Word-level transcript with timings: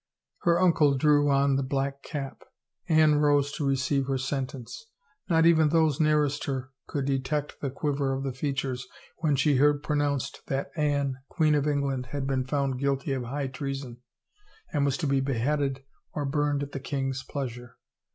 Her 0.45 0.59
uncle 0.59 0.97
drew 0.97 1.29
on 1.29 1.57
the 1.57 1.61
black 1.63 2.01
cap, 2.01 2.41
Anne 2.89 3.19
rose 3.19 3.51
to 3.51 3.67
re 3.67 3.75
ceive 3.75 4.07
her 4.07 4.17
sentence. 4.17 4.87
Not 5.29 5.45
even 5.45 5.69
those 5.69 5.99
nearest 5.99 6.41
to 6.41 6.51
her 6.53 6.69
could 6.87 7.05
detect 7.05 7.61
the 7.61 7.69
quiver 7.69 8.11
of 8.15 8.23
the 8.23 8.33
features 8.33 8.87
when 9.17 9.35
she 9.35 9.57
heard 9.57 9.83
pro 9.83 9.97
nounced 9.97 10.43
that 10.47 10.71
Anne, 10.75 11.17
Queen 11.29 11.53
of 11.53 11.67
England, 11.67 12.07
had 12.07 12.25
been 12.25 12.45
found 12.47 12.79
guilty 12.79 13.11
of 13.13 13.25
high 13.25 13.45
treason, 13.45 14.01
and 14.73 14.85
was 14.85 14.97
to 14.97 15.05
be 15.05 15.19
beheaded 15.19 15.83
or 16.13 16.25
burned 16.25 16.63
at 16.63 16.71
the 16.71 16.79
king's 16.79 17.21
pleasure. 17.23 17.77